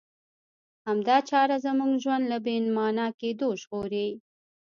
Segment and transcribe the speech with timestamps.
[0.87, 4.07] همدا چاره زموږ ژوند له بې مانا کېدو ژغوري.